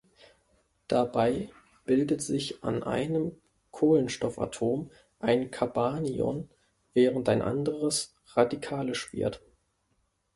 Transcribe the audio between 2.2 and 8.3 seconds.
sich an einem Kohlenstoffatom ein Carbanion, während ein anderes